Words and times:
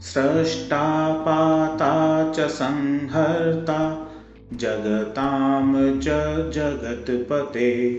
स्रष्टापाता 0.00 2.32
च 2.32 2.40
संहर्ता 2.40 4.10
जगतां 4.52 6.00
च 6.00 6.06
जगत्पते 6.50 7.92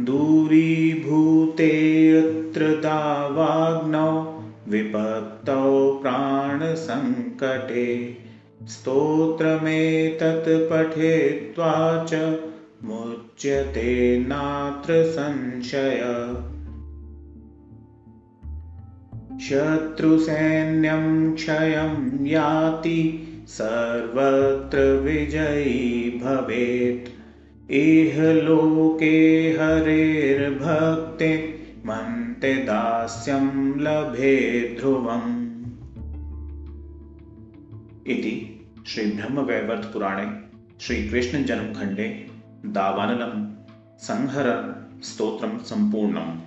दूरीभूतेऽत्र 0.00 2.60
दावाग्नौ 2.60 4.42
विपत्तौ 4.68 6.00
प्राणसङ्कटे 6.02 8.22
स्तोत्रमेतत् 8.66 10.48
पठित्वा 10.48 12.06
च 12.08 12.40
मुच्यते 12.84 14.18
नात्र 14.18 15.04
संशय। 15.04 16.36
शत्रुसैन्यं 19.40 21.34
क्षयं 21.34 22.26
याति 22.26 23.28
सर्वत्र 23.48 24.78
विजयी 24.78 26.20
भवेत्। 26.24 27.10
इह 27.72 28.32
लोके 28.32 29.52
हरेर्भक्ते 29.52 31.54
मन्ते 31.86 32.54
दास्यं 32.54 33.80
लभे 33.80 34.76
ध्रुवम् 34.80 35.51
इति 38.06 38.30
श्रीब्रह्मवैवर्तपुराणे 38.86 40.24
श्रीकृष्णजन्मखण्डे 40.84 42.06
दावानलं 42.76 43.34
संहर 44.06 44.48
स्तोत्रं 45.08 45.58
सम्पूर्णम् 45.70 46.38